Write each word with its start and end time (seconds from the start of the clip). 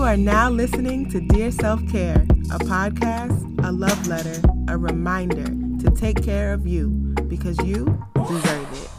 You 0.00 0.06
are 0.06 0.16
now 0.16 0.48
listening 0.48 1.10
to 1.10 1.20
Dear 1.20 1.50
Self 1.50 1.86
Care, 1.86 2.26
a 2.50 2.58
podcast, 2.58 3.62
a 3.62 3.70
love 3.70 4.06
letter, 4.06 4.40
a 4.66 4.78
reminder 4.78 5.44
to 5.44 5.90
take 5.94 6.24
care 6.24 6.54
of 6.54 6.66
you 6.66 6.88
because 7.28 7.58
you 7.66 7.84
deserve 8.26 8.72
it. 8.72 8.90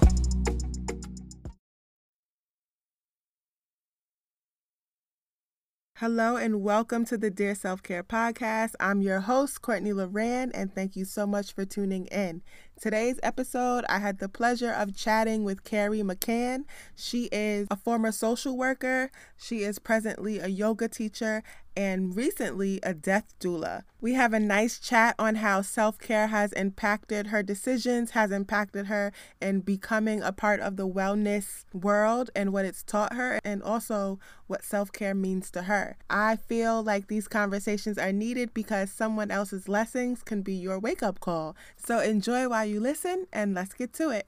Hello 5.96 6.36
and 6.36 6.62
welcome 6.62 7.04
to 7.06 7.18
the 7.18 7.31
Dear 7.31 7.56
Self 7.56 7.81
Care 7.81 8.04
Podcast. 8.04 8.76
I'm 8.79 9.02
your 9.02 9.22
host, 9.22 9.63
Courtney 9.63 9.94
Lauran, 9.94 10.52
and 10.54 10.72
thank 10.72 10.96
you 10.96 11.06
so 11.06 11.26
much 11.26 11.56
for 11.56 11.65
tuning 11.65 12.06
in. 12.12 12.44
Today's 12.82 13.20
episode, 13.22 13.86
I 13.88 14.00
had 14.00 14.18
the 14.18 14.28
pleasure 14.28 14.72
of 14.72 14.97
chatting 14.97 15.44
with 15.44 15.64
Carrie 15.64 16.00
McCann. 16.02 16.64
She 16.96 17.26
is 17.32 17.68
a 17.70 17.76
former 17.76 18.12
social 18.12 18.58
worker, 18.58 19.12
she 19.38 19.60
is 19.60 19.78
presently 19.78 20.40
a 20.40 20.48
yoga 20.48 20.88
teacher, 20.88 21.44
and 21.76 22.16
recently 22.16 22.80
a 22.84 22.94
death 22.94 23.34
doula. 23.40 23.84
We 24.02 24.14
have 24.14 24.34
a 24.34 24.40
nice 24.40 24.80
chat 24.80 25.16
on 25.20 25.36
how 25.36 25.62
self 25.62 26.00
care 26.00 26.28
has 26.28 26.54
impacted 26.54 27.28
her 27.28 27.44
decisions, 27.44 28.12
has 28.12 28.32
impacted 28.32 28.88
her 28.88 29.12
in 29.40 29.62
becoming 29.62 30.22
a 30.22 30.32
part 30.32 30.60
of 30.60 30.76
the 30.76 30.88
wellness 30.88 31.66
world 31.72 32.32
and 32.36 32.52
what 32.52 32.66
it's 32.66 32.84
taught 32.84 33.13
her, 33.13 33.40
and 33.44 33.62
also 33.62 34.20
what 34.48 34.63
self 34.63 34.91
care 34.91 35.13
means 35.13 35.52
to 35.52 35.63
her. 35.63 35.98
I 36.10 36.36
feel 36.36 36.82
like 36.82 37.08
these 37.08 37.27
conversations 37.27 37.98
are 37.98 38.12
needed 38.12 38.54
because 38.54 38.91
someone 38.91 39.30
else's 39.30 39.70
lessons 39.70 40.24
can 40.24 40.41
be 40.41 40.55
your 40.55 40.80
wake 40.80 41.04
up 41.04 41.20
call. 41.20 41.55
So 41.77 42.00
enjoy 42.00 42.50
while 42.50 42.66
you 42.72 42.80
listen, 42.80 43.28
and 43.34 43.54
let's 43.54 43.74
get 43.74 43.94
to 43.94 44.10
it. 44.10 44.28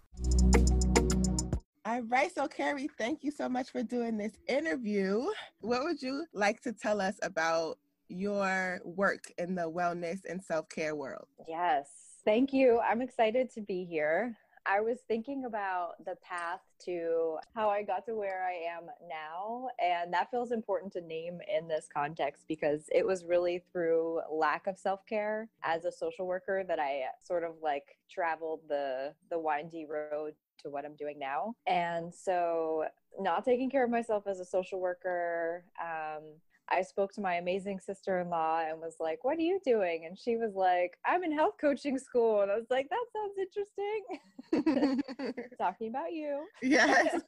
All 1.86 2.02
right, 2.04 2.34
so 2.34 2.48
Carrie, 2.48 2.90
thank 2.98 3.24
you 3.24 3.32
so 3.32 3.48
much 3.48 3.72
for 3.72 3.84
doing 3.84 4.18
this 4.18 4.34
interview. 4.48 5.26
What 5.62 5.84
would 5.84 6.02
you 6.02 6.26
like 6.34 6.62
to 6.62 6.74
tell 6.74 7.00
us 7.02 7.16
about 7.24 7.78
your 8.10 8.80
work 8.84 9.32
in 9.38 9.56
the 9.56 9.70
wellness 9.70 10.20
and 10.30 10.44
self 10.44 10.70
care 10.70 10.96
world? 10.96 11.28
Yes, 11.48 11.88
thank 12.26 12.54
you. 12.54 12.80
I'm 12.80 13.02
excited 13.02 13.50
to 13.54 13.62
be 13.62 13.86
here. 13.86 14.38
I 14.66 14.82
was 14.82 15.00
thinking 15.08 15.46
about 15.46 16.04
the 16.06 16.16
path 16.24 16.62
to 16.86 17.38
how 17.54 17.70
I 17.70 17.84
got 17.84 18.06
to 18.06 18.16
where 18.16 18.46
I 18.46 18.76
am 18.76 18.88
now. 19.08 19.68
And 19.84 20.14
that 20.14 20.32
feels 20.32 20.52
important 20.52 20.94
to 20.94 21.02
name 21.02 21.40
in 21.54 21.68
this 21.68 21.88
context 21.94 22.46
because 22.48 22.84
it 22.94 23.06
was 23.06 23.26
really 23.26 23.64
through 23.72 24.22
lack 24.32 24.68
of 24.68 24.78
self 24.78 25.06
care 25.06 25.50
as 25.64 25.86
a 25.86 25.92
social 25.92 26.26
worker 26.26 26.64
that 26.68 26.80
I 26.80 27.04
sort 27.22 27.44
of 27.44 27.56
like 27.62 27.98
traveled 28.10 28.62
the, 28.68 29.14
the 29.30 29.40
windy 29.40 29.86
road 29.86 30.34
to 30.64 30.70
what 30.70 30.86
I'm 30.86 30.96
doing 30.96 31.20
now. 31.20 31.56
And 31.68 32.14
so, 32.14 32.86
not 33.20 33.46
taking 33.46 33.70
care 33.70 33.84
of 33.84 33.92
myself 33.92 34.28
as 34.28 34.40
a 34.40 34.46
social 34.46 34.80
worker, 34.80 35.66
um, 35.82 36.24
I 36.74 36.82
spoke 36.82 37.14
to 37.14 37.22
my 37.22 37.36
amazing 37.36 37.80
sister 37.80 38.20
in 38.20 38.30
law 38.30 38.62
and 38.68 38.80
was 38.80 38.96
like, 39.00 39.24
What 39.24 39.38
are 39.38 39.42
you 39.42 39.60
doing? 39.64 40.06
And 40.06 40.18
she 40.18 40.38
was 40.38 40.56
like, 40.56 40.98
I'm 41.06 41.24
in 41.24 41.32
health 41.32 41.56
coaching 41.60 42.00
school. 42.00 42.42
And 42.42 42.52
I 42.52 42.56
was 42.56 42.70
like, 42.70 42.90
That 42.90 43.06
sounds 43.14 43.38
interesting. 43.38 45.44
Talking 45.60 45.90
about 45.90 46.14
you. 46.14 46.46
Yes. 46.62 47.14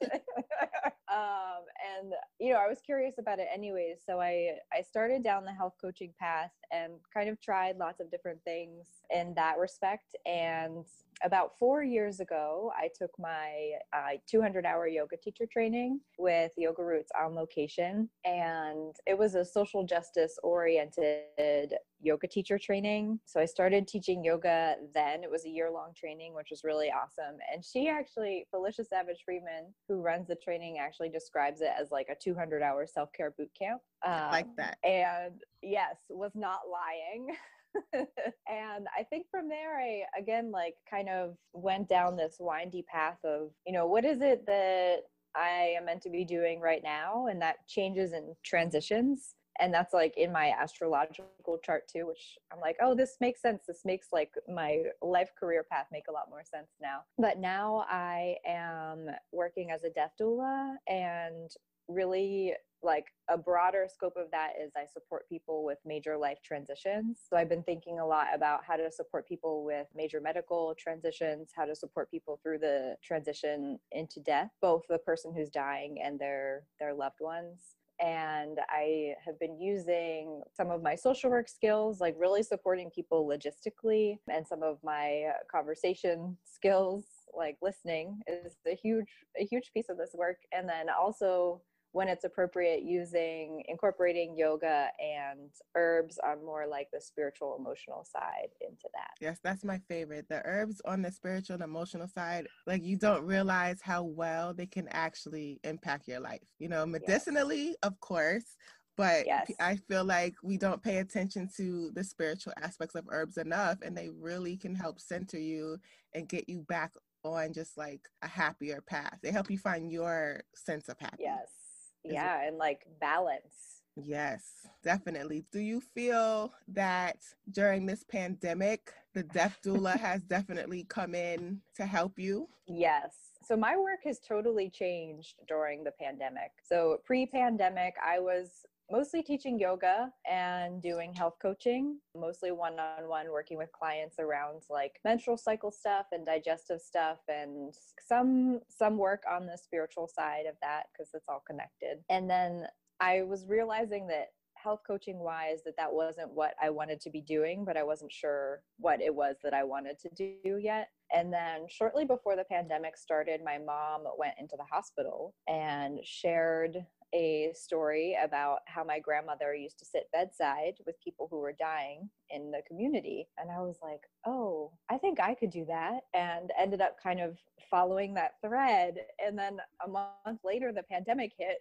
um, 1.12 1.64
and, 1.98 2.12
you 2.40 2.52
know, 2.52 2.58
I 2.58 2.68
was 2.68 2.80
curious 2.84 3.14
about 3.18 3.38
it 3.38 3.46
anyways. 3.52 3.98
So 4.04 4.20
I, 4.20 4.58
I 4.72 4.82
started 4.82 5.22
down 5.22 5.44
the 5.44 5.52
health 5.52 5.74
coaching 5.80 6.12
path 6.18 6.50
and 6.72 6.94
kind 7.12 7.28
of 7.28 7.40
tried 7.40 7.76
lots 7.76 8.00
of 8.00 8.10
different 8.10 8.42
things 8.44 8.86
in 9.10 9.34
that 9.34 9.58
respect. 9.58 10.16
And 10.26 10.84
about 11.24 11.58
four 11.58 11.82
years 11.82 12.20
ago, 12.20 12.72
I 12.76 12.88
took 12.96 13.10
my 13.18 13.72
uh, 13.92 14.18
200 14.28 14.66
hour 14.66 14.86
yoga 14.86 15.16
teacher 15.16 15.46
training 15.50 16.00
with 16.18 16.52
Yoga 16.56 16.84
Roots 16.84 17.10
on 17.18 17.34
location. 17.34 18.08
And 18.24 18.94
it 19.06 19.16
was 19.16 19.34
a 19.34 19.44
social 19.44 19.84
justice 19.84 20.38
oriented 20.42 21.74
yoga 22.00 22.26
teacher 22.28 22.58
training. 22.58 23.18
So 23.24 23.40
I 23.40 23.46
started 23.46 23.88
teaching 23.88 24.24
yoga 24.24 24.76
then. 24.94 25.24
It 25.24 25.30
was 25.30 25.46
a 25.46 25.48
year 25.48 25.70
long 25.70 25.92
training, 25.96 26.34
which 26.34 26.48
was 26.50 26.62
really 26.64 26.90
awesome. 26.90 27.38
And 27.52 27.64
she 27.64 27.88
actually, 27.88 28.46
Felicia 28.50 28.84
Savage 28.84 29.22
Friedman, 29.24 29.74
who 29.88 30.02
runs 30.02 30.28
the 30.28 30.36
training, 30.36 30.78
actually 30.78 31.08
describes 31.08 31.60
it 31.62 31.70
as 31.78 31.90
like 31.90 32.08
a 32.10 32.14
200 32.14 32.62
hour 32.62 32.86
self 32.86 33.12
care 33.12 33.34
boot 33.36 33.50
camp. 33.58 33.80
Um, 34.04 34.12
I 34.12 34.30
like 34.30 34.56
that. 34.56 34.78
And 34.84 35.42
yes, 35.62 35.96
was 36.10 36.32
not 36.34 36.60
lying. 36.70 37.34
and 37.92 38.86
I 38.98 39.02
think 39.08 39.26
from 39.30 39.48
there, 39.48 39.78
I 39.78 40.02
again, 40.18 40.50
like, 40.50 40.74
kind 40.88 41.08
of 41.08 41.36
went 41.52 41.88
down 41.88 42.16
this 42.16 42.36
windy 42.38 42.82
path 42.82 43.18
of, 43.24 43.50
you 43.66 43.72
know, 43.72 43.86
what 43.86 44.04
is 44.04 44.20
it 44.20 44.46
that 44.46 45.02
I 45.34 45.74
am 45.76 45.86
meant 45.86 46.02
to 46.02 46.10
be 46.10 46.24
doing 46.24 46.60
right 46.60 46.82
now? 46.82 47.26
And 47.26 47.40
that 47.42 47.66
changes 47.68 48.12
and 48.12 48.34
transitions. 48.44 49.34
And 49.58 49.72
that's 49.72 49.94
like 49.94 50.14
in 50.16 50.32
my 50.32 50.50
astrological 50.50 51.58
chart 51.64 51.88
too, 51.88 52.06
which 52.06 52.36
I'm 52.52 52.60
like, 52.60 52.76
oh, 52.82 52.94
this 52.94 53.16
makes 53.20 53.40
sense. 53.40 53.62
This 53.66 53.82
makes 53.84 54.08
like 54.12 54.30
my 54.52 54.82
life 55.00 55.30
career 55.38 55.64
path 55.70 55.86
make 55.90 56.04
a 56.08 56.12
lot 56.12 56.28
more 56.28 56.42
sense 56.44 56.68
now. 56.80 57.00
But 57.18 57.38
now 57.38 57.86
I 57.88 58.36
am 58.46 59.06
working 59.32 59.70
as 59.70 59.84
a 59.84 59.90
death 59.90 60.12
doula 60.20 60.74
and 60.88 61.50
really 61.88 62.54
like 62.82 63.06
a 63.28 63.38
broader 63.38 63.86
scope 63.92 64.16
of 64.16 64.30
that 64.30 64.50
is 64.62 64.72
I 64.76 64.86
support 64.86 65.28
people 65.28 65.64
with 65.64 65.78
major 65.84 66.16
life 66.16 66.38
transitions. 66.44 67.18
So 67.28 67.36
I've 67.36 67.48
been 67.48 67.62
thinking 67.62 67.98
a 67.98 68.06
lot 68.06 68.28
about 68.34 68.60
how 68.64 68.76
to 68.76 68.92
support 68.92 69.26
people 69.26 69.64
with 69.64 69.86
major 69.94 70.20
medical 70.20 70.74
transitions, 70.78 71.50
how 71.56 71.64
to 71.64 71.74
support 71.74 72.10
people 72.10 72.38
through 72.42 72.58
the 72.58 72.96
transition 73.02 73.78
into 73.92 74.20
death, 74.20 74.50
both 74.60 74.82
the 74.88 74.98
person 74.98 75.32
who's 75.34 75.50
dying 75.50 75.96
and 76.02 76.18
their 76.18 76.64
their 76.78 76.94
loved 76.94 77.20
ones 77.20 77.76
and 78.00 78.58
I 78.68 79.14
have 79.24 79.38
been 79.38 79.58
using 79.58 80.42
some 80.54 80.70
of 80.70 80.82
my 80.82 80.94
social 80.94 81.30
work 81.30 81.48
skills, 81.48 82.00
like 82.00 82.14
really 82.18 82.42
supporting 82.42 82.90
people 82.90 83.26
logistically, 83.26 84.18
and 84.30 84.46
some 84.46 84.62
of 84.62 84.78
my 84.84 85.30
conversation 85.50 86.36
skills, 86.44 87.06
like 87.34 87.56
listening, 87.62 88.20
is 88.26 88.56
a 88.66 88.74
huge 88.74 89.06
a 89.40 89.44
huge 89.44 89.70
piece 89.72 89.88
of 89.88 89.96
this 89.96 90.10
work. 90.14 90.38
And 90.52 90.68
then 90.68 90.86
also 90.90 91.62
when 91.96 92.08
it's 92.08 92.24
appropriate 92.24 92.82
using 92.82 93.62
incorporating 93.68 94.36
yoga 94.36 94.88
and 95.00 95.48
herbs 95.74 96.18
on 96.22 96.44
more 96.44 96.66
like 96.66 96.88
the 96.92 97.00
spiritual 97.00 97.56
emotional 97.58 98.04
side 98.04 98.50
into 98.60 98.86
that 98.92 99.12
yes 99.18 99.38
that's 99.42 99.64
my 99.64 99.80
favorite 99.88 100.26
the 100.28 100.42
herbs 100.44 100.82
on 100.84 101.00
the 101.00 101.10
spiritual 101.10 101.54
and 101.54 101.62
emotional 101.62 102.06
side 102.06 102.46
like 102.66 102.84
you 102.84 102.98
don't 102.98 103.24
realize 103.24 103.80
how 103.80 104.02
well 104.02 104.52
they 104.52 104.66
can 104.66 104.86
actually 104.88 105.58
impact 105.64 106.06
your 106.06 106.20
life 106.20 106.42
you 106.58 106.68
know 106.68 106.84
medicinally 106.84 107.68
yes. 107.68 107.76
of 107.82 107.98
course 108.00 108.56
but 108.98 109.26
yes. 109.26 109.50
I 109.60 109.76
feel 109.76 110.04
like 110.04 110.36
we 110.42 110.56
don't 110.56 110.82
pay 110.82 110.98
attention 110.98 111.50
to 111.58 111.90
the 111.94 112.02
spiritual 112.02 112.54
aspects 112.62 112.94
of 112.94 113.04
herbs 113.10 113.36
enough, 113.36 113.76
and 113.82 113.94
they 113.94 114.08
really 114.08 114.56
can 114.56 114.74
help 114.74 115.00
center 115.00 115.38
you 115.38 115.76
and 116.14 116.26
get 116.26 116.48
you 116.48 116.60
back 116.60 116.94
on 117.22 117.52
just 117.52 117.76
like 117.76 118.00
a 118.22 118.26
happier 118.26 118.80
path. 118.80 119.18
They 119.22 119.32
help 119.32 119.50
you 119.50 119.58
find 119.58 119.92
your 119.92 120.44
sense 120.54 120.88
of 120.88 120.98
happiness. 120.98 121.26
Yes 121.42 121.65
yeah 122.12 122.42
and 122.46 122.56
like 122.56 122.86
balance. 123.00 123.82
Yes 123.96 124.66
definitely. 124.82 125.44
Do 125.50 125.58
you 125.58 125.80
feel 125.80 126.52
that 126.68 127.18
during 127.50 127.86
this 127.86 128.04
pandemic 128.04 128.92
the 129.14 129.24
death 129.24 129.58
doula 129.64 129.96
has 129.98 130.22
definitely 130.22 130.84
come 130.84 131.14
in 131.14 131.60
to 131.76 131.86
help 131.86 132.18
you? 132.18 132.48
Yes 132.66 133.25
so 133.46 133.56
my 133.56 133.76
work 133.76 134.00
has 134.04 134.18
totally 134.18 134.70
changed 134.70 135.34
during 135.46 135.84
the 135.84 135.92
pandemic 136.00 136.50
so 136.62 136.98
pre-pandemic 137.04 137.94
i 138.04 138.18
was 138.18 138.64
mostly 138.90 139.22
teaching 139.22 139.58
yoga 139.58 140.10
and 140.30 140.80
doing 140.80 141.12
health 141.12 141.36
coaching, 141.40 141.98
mostly 142.14 142.52
one 142.52 142.78
on 142.78 143.08
one 143.08 143.30
working 143.30 143.58
with 143.58 143.70
clients 143.72 144.16
around 144.18 144.62
like 144.70 145.00
menstrual 145.04 145.36
cycle 145.36 145.70
stuff 145.70 146.06
and 146.12 146.24
digestive 146.24 146.80
stuff 146.80 147.18
and 147.28 147.74
some 148.06 148.60
some 148.68 148.96
work 148.96 149.22
on 149.30 149.46
the 149.46 149.58
spiritual 149.58 150.08
side 150.08 150.46
of 150.48 150.54
that 150.62 150.84
because 150.92 151.10
it's 151.14 151.28
all 151.28 151.42
connected. 151.46 151.98
And 152.08 152.30
then 152.30 152.66
I 153.00 153.22
was 153.22 153.46
realizing 153.48 154.06
that 154.08 154.28
health 154.54 154.80
coaching 154.86 155.18
wise 155.18 155.62
that 155.64 155.76
that 155.76 155.92
wasn't 155.92 156.32
what 156.32 156.54
I 156.60 156.70
wanted 156.70 157.00
to 157.02 157.10
be 157.10 157.20
doing, 157.20 157.64
but 157.64 157.76
I 157.76 157.82
wasn't 157.82 158.12
sure 158.12 158.62
what 158.78 159.00
it 159.00 159.14
was 159.14 159.36
that 159.42 159.54
I 159.54 159.64
wanted 159.64 159.98
to 160.00 160.10
do 160.16 160.58
yet. 160.58 160.88
And 161.14 161.32
then 161.32 161.66
shortly 161.68 162.04
before 162.04 162.36
the 162.36 162.44
pandemic 162.44 162.96
started, 162.96 163.40
my 163.44 163.58
mom 163.58 164.04
went 164.18 164.34
into 164.38 164.56
the 164.56 164.64
hospital 164.64 165.34
and 165.48 166.00
shared 166.04 166.84
a 167.14 167.52
story 167.54 168.16
about 168.22 168.58
how 168.66 168.84
my 168.84 168.98
grandmother 168.98 169.54
used 169.54 169.78
to 169.78 169.84
sit 169.84 170.08
bedside 170.12 170.74
with 170.84 171.00
people 171.02 171.28
who 171.30 171.38
were 171.38 171.54
dying 171.58 172.10
in 172.30 172.50
the 172.50 172.62
community. 172.66 173.28
And 173.38 173.50
I 173.50 173.60
was 173.60 173.76
like, 173.82 174.00
oh, 174.26 174.72
I 174.90 174.98
think 174.98 175.20
I 175.20 175.34
could 175.34 175.50
do 175.50 175.64
that. 175.66 176.00
And 176.14 176.50
ended 176.58 176.80
up 176.80 176.96
kind 177.02 177.20
of 177.20 177.38
following 177.70 178.14
that 178.14 178.32
thread. 178.44 178.96
And 179.24 179.38
then 179.38 179.58
a 179.84 179.88
month 179.88 180.40
later, 180.44 180.72
the 180.72 180.82
pandemic 180.82 181.32
hit. 181.38 181.58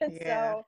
and 0.00 0.12
yeah. 0.20 0.52
so 0.52 0.66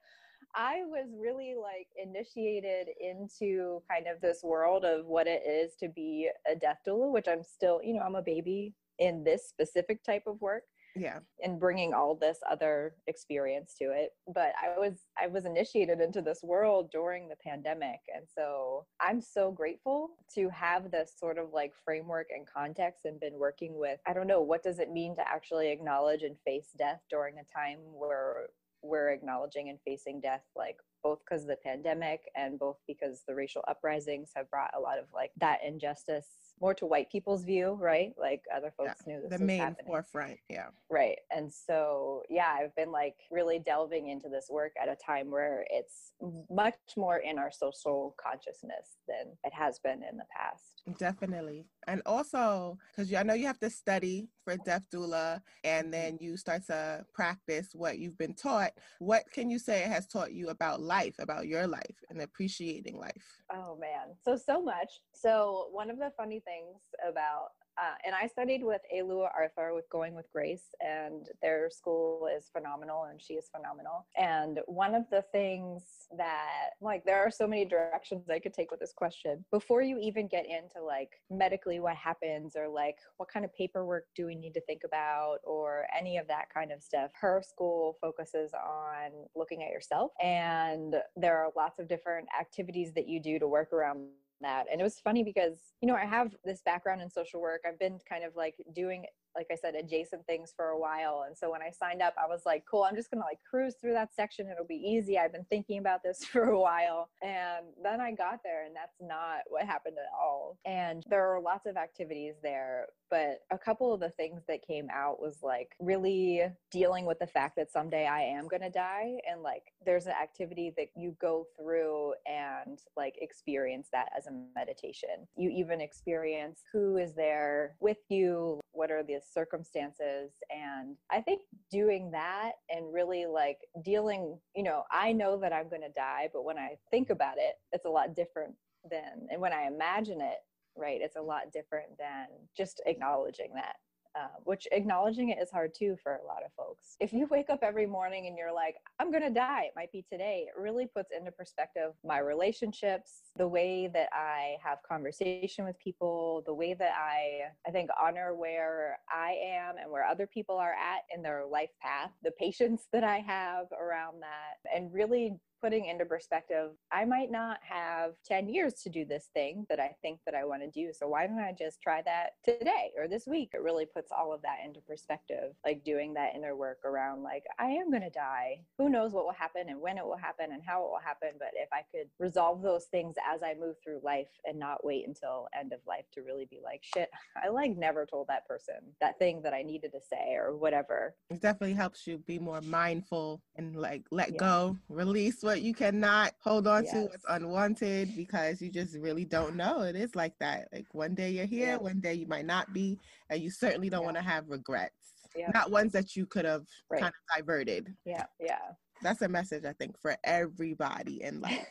I 0.54 0.82
was 0.86 1.08
really 1.18 1.54
like 1.60 1.88
initiated 1.96 2.88
into 3.00 3.82
kind 3.90 4.06
of 4.06 4.20
this 4.20 4.40
world 4.42 4.84
of 4.84 5.06
what 5.06 5.26
it 5.26 5.42
is 5.46 5.72
to 5.80 5.88
be 5.88 6.30
a 6.50 6.54
death 6.54 6.78
doula, 6.86 7.12
which 7.12 7.26
I'm 7.28 7.42
still, 7.42 7.80
you 7.82 7.94
know, 7.94 8.02
I'm 8.02 8.14
a 8.14 8.22
baby 8.22 8.74
in 8.98 9.24
this 9.24 9.48
specific 9.48 10.04
type 10.04 10.22
of 10.26 10.40
work 10.40 10.62
Yeah. 10.94 11.18
And 11.42 11.58
bringing 11.58 11.92
all 11.92 12.14
this 12.14 12.38
other 12.48 12.94
experience 13.08 13.74
to 13.80 13.86
it. 13.86 14.10
But 14.32 14.52
I 14.62 14.78
was 14.78 15.00
I 15.20 15.26
was 15.26 15.44
initiated 15.44 16.00
into 16.00 16.22
this 16.22 16.40
world 16.44 16.90
during 16.92 17.28
the 17.28 17.36
pandemic. 17.44 17.98
And 18.14 18.24
so 18.32 18.86
I'm 19.00 19.20
so 19.20 19.50
grateful 19.50 20.10
to 20.36 20.48
have 20.50 20.92
this 20.92 21.12
sort 21.18 21.38
of 21.38 21.52
like 21.52 21.72
framework 21.84 22.28
and 22.30 22.46
context 22.46 23.04
and 23.04 23.18
been 23.18 23.38
working 23.38 23.76
with 23.76 23.98
I 24.06 24.12
don't 24.12 24.28
know 24.28 24.42
what 24.42 24.62
does 24.62 24.78
it 24.78 24.92
mean 24.92 25.16
to 25.16 25.28
actually 25.28 25.72
acknowledge 25.72 26.22
and 26.22 26.36
face 26.44 26.68
death 26.78 27.00
during 27.10 27.34
a 27.38 27.58
time 27.58 27.78
where 27.92 28.46
we're 28.84 29.10
acknowledging 29.10 29.68
and 29.70 29.78
facing 29.84 30.20
death 30.20 30.42
like 30.54 30.76
both 31.04 31.20
because 31.20 31.42
of 31.42 31.48
the 31.48 31.56
pandemic 31.56 32.22
and 32.34 32.58
both 32.58 32.78
because 32.88 33.22
the 33.28 33.34
racial 33.34 33.62
uprisings 33.68 34.30
have 34.34 34.50
brought 34.50 34.72
a 34.76 34.80
lot 34.80 34.98
of 34.98 35.04
like 35.14 35.30
that 35.38 35.60
injustice 35.64 36.26
more 36.60 36.74
to 36.74 36.86
white 36.86 37.10
people's 37.10 37.44
view, 37.44 37.76
right? 37.80 38.14
Like 38.18 38.42
other 38.54 38.72
folks 38.76 39.02
yeah, 39.06 39.14
knew 39.14 39.28
this 39.28 39.38
the 39.38 39.44
main 39.44 39.60
happening. 39.60 39.86
forefront, 39.86 40.38
yeah. 40.48 40.68
Right. 40.90 41.18
And 41.34 41.52
so, 41.52 42.22
yeah, 42.30 42.56
I've 42.58 42.74
been 42.76 42.92
like 42.92 43.16
really 43.30 43.58
delving 43.58 44.08
into 44.08 44.28
this 44.28 44.46
work 44.50 44.72
at 44.80 44.88
a 44.88 44.96
time 44.96 45.30
where 45.30 45.66
it's 45.70 46.12
much 46.50 46.74
more 46.96 47.18
in 47.18 47.38
our 47.38 47.50
social 47.50 48.14
consciousness 48.18 48.96
than 49.08 49.32
it 49.44 49.52
has 49.52 49.78
been 49.78 50.02
in 50.08 50.16
the 50.16 50.24
past. 50.34 50.82
Definitely. 50.98 51.66
And 51.86 52.02
also, 52.06 52.78
because 52.90 53.12
I 53.12 53.22
know 53.22 53.34
you 53.34 53.46
have 53.46 53.60
to 53.60 53.70
study 53.70 54.28
for 54.44 54.56
death 54.58 54.84
doula 54.92 55.40
and 55.64 55.84
mm-hmm. 55.84 55.90
then 55.90 56.18
you 56.20 56.36
start 56.36 56.66
to 56.66 57.04
practice 57.12 57.68
what 57.72 57.98
you've 57.98 58.18
been 58.18 58.34
taught. 58.34 58.72
What 59.00 59.24
can 59.32 59.50
you 59.50 59.58
say 59.58 59.82
it 59.82 59.88
has 59.88 60.06
taught 60.06 60.32
you 60.32 60.48
about 60.48 60.80
life, 60.80 60.93
about 61.18 61.46
your 61.46 61.66
life 61.66 61.96
and 62.10 62.20
appreciating 62.20 62.98
life? 62.98 63.42
Oh, 63.52 63.76
man. 63.80 64.16
So, 64.24 64.36
so 64.36 64.62
much. 64.62 65.00
So, 65.14 65.68
one 65.72 65.90
of 65.90 65.98
the 65.98 66.10
funny 66.16 66.40
things 66.40 66.80
about 67.08 67.48
uh, 67.78 67.94
and 68.04 68.14
I 68.14 68.26
studied 68.26 68.62
with 68.62 68.80
Alua 68.94 69.28
Arthur 69.36 69.74
with 69.74 69.88
Going 69.90 70.14
with 70.14 70.30
Grace, 70.32 70.74
and 70.80 71.28
their 71.42 71.70
school 71.70 72.28
is 72.36 72.48
phenomenal, 72.52 73.04
and 73.10 73.20
she 73.20 73.34
is 73.34 73.48
phenomenal. 73.54 74.06
And 74.16 74.60
one 74.66 74.94
of 74.94 75.04
the 75.10 75.22
things 75.32 75.82
that, 76.16 76.70
like, 76.80 77.04
there 77.04 77.20
are 77.20 77.30
so 77.30 77.46
many 77.46 77.64
directions 77.64 78.28
I 78.30 78.38
could 78.38 78.54
take 78.54 78.70
with 78.70 78.80
this 78.80 78.92
question. 78.92 79.44
Before 79.50 79.82
you 79.82 79.98
even 80.00 80.28
get 80.28 80.46
into, 80.46 80.84
like, 80.84 81.10
medically 81.30 81.80
what 81.80 81.96
happens, 81.96 82.54
or 82.56 82.68
like, 82.68 82.96
what 83.16 83.28
kind 83.28 83.44
of 83.44 83.54
paperwork 83.54 84.04
do 84.14 84.26
we 84.26 84.34
need 84.34 84.54
to 84.54 84.60
think 84.62 84.82
about, 84.84 85.38
or 85.44 85.86
any 85.96 86.16
of 86.16 86.28
that 86.28 86.52
kind 86.52 86.72
of 86.72 86.82
stuff, 86.82 87.10
her 87.20 87.42
school 87.44 87.96
focuses 88.00 88.52
on 88.54 89.10
looking 89.34 89.62
at 89.62 89.70
yourself. 89.70 90.12
And 90.22 90.96
there 91.16 91.38
are 91.38 91.50
lots 91.56 91.78
of 91.78 91.88
different 91.88 92.28
activities 92.38 92.92
that 92.94 93.08
you 93.08 93.20
do 93.20 93.38
to 93.38 93.48
work 93.48 93.72
around 93.72 94.08
that. 94.44 94.66
And 94.70 94.80
it 94.80 94.84
was 94.84 95.00
funny 95.00 95.24
because, 95.24 95.58
you 95.80 95.88
know, 95.88 95.96
I 95.96 96.04
have 96.04 96.34
this 96.44 96.62
background 96.64 97.02
in 97.02 97.10
social 97.10 97.40
work. 97.40 97.62
I've 97.66 97.78
been 97.78 97.98
kind 98.08 98.24
of 98.24 98.36
like 98.36 98.54
doing 98.74 99.06
like 99.34 99.48
I 99.50 99.56
said, 99.56 99.74
adjacent 99.74 100.26
things 100.26 100.52
for 100.56 100.68
a 100.68 100.78
while. 100.78 101.24
And 101.26 101.36
so 101.36 101.50
when 101.50 101.62
I 101.62 101.70
signed 101.70 102.02
up, 102.02 102.14
I 102.22 102.26
was 102.26 102.42
like, 102.46 102.64
cool, 102.70 102.84
I'm 102.84 102.96
just 102.96 103.10
going 103.10 103.20
to 103.20 103.26
like 103.26 103.38
cruise 103.48 103.74
through 103.80 103.94
that 103.94 104.14
section. 104.14 104.48
It'll 104.48 104.64
be 104.64 104.76
easy. 104.76 105.18
I've 105.18 105.32
been 105.32 105.46
thinking 105.50 105.78
about 105.78 106.02
this 106.02 106.24
for 106.32 106.44
a 106.44 106.60
while. 106.60 107.08
And 107.22 107.66
then 107.82 108.00
I 108.00 108.12
got 108.12 108.40
there, 108.44 108.64
and 108.64 108.74
that's 108.74 108.96
not 109.00 109.40
what 109.48 109.66
happened 109.66 109.96
at 109.98 110.10
all. 110.18 110.58
And 110.64 111.02
there 111.08 111.34
are 111.34 111.40
lots 111.40 111.66
of 111.66 111.76
activities 111.76 112.34
there, 112.42 112.86
but 113.10 113.40
a 113.50 113.58
couple 113.58 113.92
of 113.92 114.00
the 114.00 114.10
things 114.10 114.42
that 114.48 114.66
came 114.66 114.88
out 114.92 115.20
was 115.20 115.38
like 115.42 115.74
really 115.78 116.42
dealing 116.70 117.06
with 117.06 117.18
the 117.18 117.26
fact 117.26 117.56
that 117.56 117.70
someday 117.70 118.06
I 118.06 118.22
am 118.22 118.48
going 118.48 118.62
to 118.62 118.70
die 118.70 119.18
and 119.30 119.42
like 119.42 119.72
there's 119.84 120.06
an 120.06 120.14
activity 120.20 120.72
that 120.76 120.88
you 120.96 121.16
go 121.20 121.46
through 121.56 122.14
and 122.26 122.80
like 122.96 123.14
experience 123.20 123.88
that 123.92 124.08
as 124.16 124.26
a 124.26 124.32
meditation. 124.54 125.28
You 125.36 125.50
even 125.50 125.80
experience 125.80 126.62
who 126.72 126.96
is 126.96 127.14
there 127.14 127.76
with 127.80 127.98
you, 128.08 128.60
what 128.72 128.90
are 128.90 129.02
the 129.02 129.14
circumstances 129.24 130.32
and 130.50 130.96
I 131.10 131.20
think 131.20 131.42
doing 131.70 132.10
that 132.12 132.52
and 132.70 132.92
really 132.92 133.26
like 133.26 133.58
dealing, 133.84 134.38
you 134.54 134.62
know, 134.62 134.84
I 134.90 135.12
know 135.12 135.38
that 135.38 135.52
I'm 135.52 135.68
going 135.68 135.82
to 135.82 135.92
die, 135.94 136.28
but 136.32 136.44
when 136.44 136.58
I 136.58 136.76
think 136.90 137.10
about 137.10 137.38
it, 137.38 137.54
it's 137.72 137.86
a 137.86 137.90
lot 137.90 138.14
different 138.14 138.54
than 138.90 139.28
and 139.30 139.40
when 139.40 139.52
I 139.52 139.66
imagine 139.66 140.20
it 140.20 140.38
right? 140.76 141.00
It's 141.00 141.16
a 141.16 141.22
lot 141.22 141.52
different 141.52 141.96
than 141.98 142.26
just 142.56 142.82
acknowledging 142.86 143.50
that. 143.54 143.76
Um, 144.16 144.28
which 144.44 144.68
acknowledging 144.70 145.30
it 145.30 145.38
is 145.42 145.50
hard 145.50 145.72
too 145.76 145.96
for 146.00 146.20
a 146.22 146.24
lot 146.24 146.44
of 146.44 146.52
folks. 146.56 146.94
If 147.00 147.12
you 147.12 147.26
wake 147.26 147.50
up 147.50 147.60
every 147.62 147.86
morning 147.86 148.28
and 148.28 148.38
you're 148.38 148.54
like, 148.54 148.76
I'm 149.00 149.10
going 149.10 149.24
to 149.24 149.30
die, 149.30 149.62
it 149.62 149.72
might 149.74 149.90
be 149.90 150.04
today, 150.08 150.46
it 150.46 150.60
really 150.60 150.86
puts 150.86 151.10
into 151.10 151.32
perspective 151.32 151.94
my 152.04 152.18
relationships, 152.18 153.22
the 153.36 153.48
way 153.48 153.88
that 153.88 154.10
I 154.12 154.54
have 154.62 154.78
conversation 154.88 155.64
with 155.64 155.76
people, 155.80 156.44
the 156.46 156.54
way 156.54 156.74
that 156.74 156.92
I, 156.96 157.50
I 157.66 157.72
think, 157.72 157.90
honor 158.00 158.36
where 158.36 158.98
I 159.10 159.32
am 159.44 159.78
and 159.82 159.90
where 159.90 160.04
other 160.04 160.28
people 160.28 160.58
are 160.58 160.74
at 160.74 161.02
in 161.12 161.20
their 161.20 161.44
life 161.44 161.70
path, 161.82 162.10
the 162.22 162.30
patience 162.38 162.86
that 162.92 163.02
I 163.02 163.18
have 163.18 163.66
around 163.72 164.20
that, 164.20 164.70
and 164.72 164.92
really 164.92 165.40
putting 165.64 165.86
into 165.86 166.04
perspective 166.04 166.72
i 166.92 167.06
might 167.06 167.30
not 167.30 167.56
have 167.62 168.12
10 168.26 168.50
years 168.50 168.74
to 168.74 168.90
do 168.90 169.02
this 169.06 169.30
thing 169.32 169.64
that 169.70 169.80
i 169.80 169.90
think 170.02 170.20
that 170.26 170.34
i 170.34 170.44
want 170.44 170.60
to 170.60 170.70
do 170.70 170.92
so 170.92 171.08
why 171.08 171.26
don't 171.26 171.38
i 171.38 171.54
just 171.58 171.80
try 171.80 172.02
that 172.02 172.32
today 172.44 172.90
or 172.98 173.08
this 173.08 173.26
week 173.26 173.48
it 173.54 173.62
really 173.62 173.86
puts 173.86 174.03
all 174.10 174.32
of 174.32 174.42
that 174.42 174.58
into 174.64 174.80
perspective 174.80 175.52
like 175.64 175.84
doing 175.84 176.14
that 176.14 176.34
inner 176.34 176.56
work 176.56 176.78
around 176.84 177.22
like 177.22 177.44
i 177.58 177.66
am 177.66 177.90
going 177.90 178.02
to 178.02 178.10
die 178.10 178.58
who 178.78 178.88
knows 178.88 179.12
what 179.12 179.24
will 179.24 179.32
happen 179.32 179.68
and 179.68 179.80
when 179.80 179.98
it 179.98 180.04
will 180.04 180.16
happen 180.16 180.52
and 180.52 180.62
how 180.64 180.84
it 180.84 180.90
will 180.90 181.00
happen 181.04 181.30
but 181.38 181.48
if 181.54 181.68
i 181.72 181.82
could 181.90 182.08
resolve 182.18 182.62
those 182.62 182.84
things 182.86 183.14
as 183.32 183.42
i 183.42 183.54
move 183.54 183.76
through 183.82 184.00
life 184.02 184.28
and 184.44 184.58
not 184.58 184.84
wait 184.84 185.06
until 185.06 185.48
end 185.58 185.72
of 185.72 185.80
life 185.86 186.04
to 186.12 186.22
really 186.22 186.46
be 186.46 186.58
like 186.62 186.80
shit 186.82 187.10
i 187.44 187.48
like 187.48 187.76
never 187.76 188.06
told 188.06 188.26
that 188.28 188.46
person 188.46 188.76
that 189.00 189.18
thing 189.18 189.40
that 189.42 189.54
i 189.54 189.62
needed 189.62 189.92
to 189.92 190.00
say 190.00 190.34
or 190.34 190.56
whatever 190.56 191.14
it 191.30 191.40
definitely 191.40 191.74
helps 191.74 192.06
you 192.06 192.18
be 192.26 192.38
more 192.38 192.60
mindful 192.62 193.40
and 193.56 193.76
like 193.76 194.04
let 194.10 194.32
yeah. 194.32 194.38
go 194.38 194.76
release 194.88 195.42
what 195.42 195.62
you 195.62 195.74
cannot 195.74 196.32
hold 196.40 196.66
on 196.66 196.84
yes. 196.84 196.92
to 196.92 197.02
what's 197.02 197.24
unwanted 197.28 198.14
because 198.16 198.60
you 198.60 198.70
just 198.70 198.96
really 198.98 199.24
don't 199.24 199.56
know 199.56 199.82
it 199.82 199.96
is 199.96 200.14
like 200.14 200.32
that 200.38 200.68
like 200.72 200.86
one 200.92 201.14
day 201.14 201.30
you're 201.30 201.46
here 201.46 201.68
yeah. 201.68 201.76
one 201.76 202.00
day 202.00 202.14
you 202.14 202.26
might 202.26 202.46
not 202.46 202.72
be 202.72 202.98
and 203.30 203.42
you 203.42 203.50
certainly 203.50 203.88
don't 203.94 204.02
yeah. 204.02 204.06
want 204.06 204.16
to 204.16 204.22
have 204.22 204.48
regrets 204.48 204.94
yeah. 205.36 205.50
not 205.54 205.70
ones 205.70 205.92
that 205.92 206.14
you 206.16 206.26
could 206.26 206.44
have 206.44 206.64
right. 206.90 207.00
kind 207.00 207.12
of 207.12 207.36
diverted 207.36 207.92
yeah 208.04 208.26
yeah 208.40 208.58
that's 209.02 209.22
a 209.22 209.28
message 209.28 209.64
i 209.64 209.72
think 209.72 209.98
for 210.00 210.16
everybody 210.24 211.22
in 211.22 211.40
life 211.40 211.68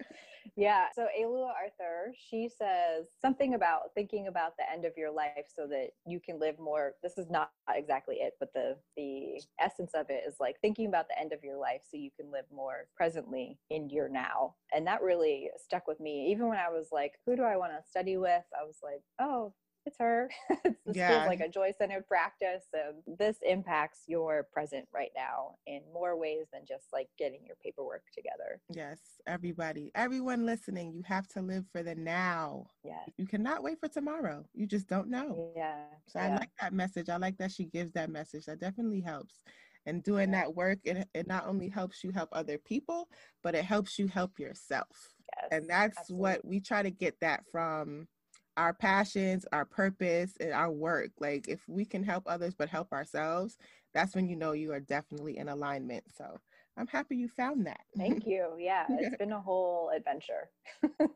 Yeah. 0.58 0.86
So 0.96 1.08
Alua 1.18 1.50
Arthur, 1.50 2.14
she 2.18 2.50
says 2.50 3.06
something 3.22 3.54
about 3.54 3.94
thinking 3.94 4.26
about 4.26 4.54
the 4.58 4.70
end 4.70 4.86
of 4.86 4.94
your 4.98 5.12
life 5.12 5.46
so 5.56 5.68
that 5.68 5.90
you 6.08 6.20
can 6.20 6.40
live 6.40 6.58
more. 6.58 6.94
This 7.04 7.20
is 7.20 7.30
not 7.30 7.52
exactly 7.70 8.16
it, 8.16 8.34
but 8.40 8.52
the 8.56 8.76
the 8.98 9.40
essence 9.60 9.92
of 9.94 10.08
it 10.10 10.24
is 10.28 10.38
like 10.40 10.56
thinking 10.60 10.88
about 10.88 11.08
the 11.10 11.20
end 11.20 11.32
of 11.32 11.44
your 11.44 11.58
life 11.58 11.82
so 11.84 11.96
you 11.96 12.10
can 12.20 12.32
live 12.32 12.46
more 12.52 12.88
presently 12.96 13.60
in 13.70 13.88
your 13.92 14.10
now. 14.10 14.56
And 14.74 14.88
that 14.88 15.04
really 15.04 15.52
stuck 15.64 15.88
with 15.88 16.00
me. 16.00 16.32
Even 16.32 16.50
when 16.50 16.58
I 16.58 16.70
was 16.70 16.88
like, 16.92 17.14
who 17.28 17.36
do 17.36 17.44
I 17.44 17.56
want 17.56 17.74
to 17.74 17.88
study 17.88 18.18
with? 18.18 18.44
I 18.60 18.66
was 18.66 18.78
like, 18.82 19.04
oh, 19.22 19.54
it's 19.88 19.98
her. 20.00 20.30
this 20.64 20.76
yeah. 20.94 21.10
feels 21.10 21.28
like 21.28 21.40
a 21.40 21.50
joy 21.50 21.72
centered 21.78 22.08
practice. 22.08 22.66
And 22.74 23.18
this 23.18 23.38
impacts 23.42 24.02
your 24.08 24.48
present 24.52 24.88
right 24.94 25.12
now 25.16 25.56
in 25.66 25.82
more 25.94 26.20
ways 26.20 26.46
than 26.54 26.64
just 26.68 26.86
like 26.94 27.08
getting 27.18 27.40
your 27.46 27.56
paperwork 27.64 28.04
together. 28.14 28.60
Yes, 28.70 29.00
everybody, 29.26 29.92
everyone 29.96 30.46
listening, 30.46 30.94
you 30.94 31.02
have 31.06 31.28
to 31.30 31.42
live 31.42 31.66
for 31.72 31.82
the 31.82 31.96
now. 31.96 32.68
Yeah. 32.84 33.04
You 33.18 33.26
cannot 33.26 33.64
wait 33.64 33.80
for 33.80 33.88
tomorrow. 33.88 34.46
You 34.54 34.68
just 34.68 34.88
don't 34.88 35.10
know. 35.10 35.52
Yeah. 35.56 35.86
So 36.08 36.20
yeah. 36.20 36.28
I 36.28 36.30
like 36.36 36.52
that 36.62 36.74
message. 36.74 37.10
I 37.10 37.18
like 37.18 37.38
that 37.38 37.52
she 37.52 37.66
gives 37.66 37.94
that 37.94 38.10
message. 38.10 38.46
That 38.46 38.60
definitely 38.60 39.02
helps. 39.02 39.40
And 39.86 40.04
doing 40.04 40.32
that 40.32 40.54
work, 40.54 40.80
it, 40.84 41.08
it 41.14 41.28
not 41.28 41.48
only 41.48 41.70
helps 41.70 42.04
you 42.04 42.12
help 42.12 42.28
other 42.34 42.58
people, 42.58 43.08
but 43.42 43.56
it 43.56 43.64
helps 43.64 43.98
you 43.98 44.08
help 44.08 44.38
yourself. 44.38 45.16
Yes, 45.38 45.48
and 45.52 45.70
that's 45.70 45.98
absolutely. 45.98 46.22
what 46.22 46.46
we 46.46 46.60
try 46.60 46.84
to 46.84 46.92
get 46.92 47.16
that 47.22 47.44
from 47.50 48.08
our 48.58 48.74
passions, 48.74 49.46
our 49.54 49.64
purpose, 49.64 50.34
and 50.40 50.52
our 50.52 50.72
work. 50.72 51.12
Like 51.20 51.48
if 51.48 51.62
we 51.68 51.86
can 51.86 52.04
help 52.04 52.24
others 52.28 52.56
but 52.58 52.70
help 52.70 52.92
ourselves, 52.92 53.58
that's 53.94 54.16
when 54.16 54.28
you 54.28 54.36
know 54.36 54.52
you 54.52 54.74
are 54.74 54.80
definitely 54.80 55.38
in 55.38 55.48
alignment. 55.48 56.04
So 56.18 56.40
I'm 56.76 56.88
happy 56.88 57.16
you 57.16 57.30
found 57.30 57.66
that. 57.68 57.82
Thank 57.96 58.26
you. 58.26 58.50
Yeah, 58.60 58.86
it's 59.00 59.16
been 59.18 59.32
a 59.32 59.40
whole 59.40 59.92
adventure. 59.96 60.50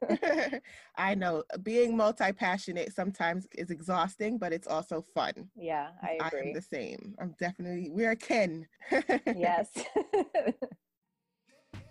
I 0.95 1.15
know 1.15 1.43
being 1.63 1.97
multi 1.97 2.31
passionate 2.31 2.93
sometimes 2.93 3.47
is 3.57 3.71
exhausting, 3.71 4.37
but 4.37 4.53
it's 4.53 4.67
also 4.67 5.03
fun. 5.13 5.49
Yeah, 5.55 5.89
I 6.01 6.13
agree. 6.13 6.39
I 6.39 6.47
am 6.47 6.53
the 6.53 6.61
same. 6.61 7.15
I'm 7.19 7.35
definitely, 7.39 7.89
we're 7.91 8.15
kin. 8.15 8.67
yes. 9.35 9.69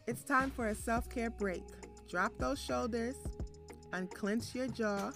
it's 0.07 0.23
time 0.23 0.51
for 0.51 0.69
a 0.69 0.75
self 0.75 1.11
care 1.11 1.31
break. 1.31 1.65
Drop 2.09 2.33
those 2.39 2.61
shoulders, 2.61 3.17
unclench 3.93 4.55
your 4.55 4.67
jaw 4.67 5.13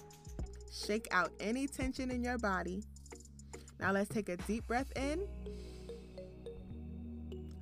Shake 0.71 1.07
out 1.11 1.31
any 1.39 1.67
tension 1.67 2.11
in 2.11 2.23
your 2.23 2.37
body. 2.37 2.83
Now 3.79 3.91
let's 3.91 4.09
take 4.09 4.29
a 4.29 4.37
deep 4.37 4.67
breath 4.67 4.91
in. 4.95 5.27